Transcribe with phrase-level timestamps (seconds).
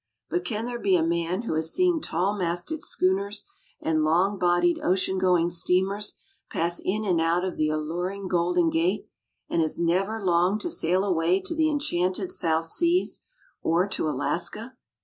[0.31, 3.45] But can there be a man who has seen tall masted schooners
[3.79, 6.15] and long bodied ocean going steamers
[6.49, 9.07] pass in and out of the alluring Golden Gate,
[9.47, 13.25] and has never longed to sail away to the enchanted South Seas,
[13.61, 14.75] or to Alaska.